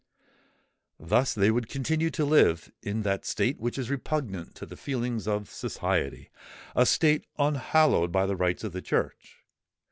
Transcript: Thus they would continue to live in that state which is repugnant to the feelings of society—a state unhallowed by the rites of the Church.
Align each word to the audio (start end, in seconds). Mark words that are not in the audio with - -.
Thus 0.99 1.35
they 1.35 1.51
would 1.51 1.69
continue 1.69 2.09
to 2.09 2.25
live 2.25 2.71
in 2.81 3.03
that 3.03 3.23
state 3.23 3.59
which 3.59 3.77
is 3.77 3.91
repugnant 3.91 4.55
to 4.55 4.65
the 4.65 4.75
feelings 4.75 5.27
of 5.27 5.47
society—a 5.51 6.85
state 6.87 7.27
unhallowed 7.37 8.11
by 8.11 8.25
the 8.25 8.35
rites 8.35 8.63
of 8.63 8.71
the 8.73 8.81
Church. 8.81 9.43